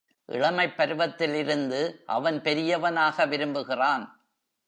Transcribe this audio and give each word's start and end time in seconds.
இளமைப் 0.25 0.77
பருவத்திலிருந்து 0.77 2.03
அவன் 2.05 2.41
பெரியவனாக 2.41 3.25
விரும்புகிறான். 3.25 4.19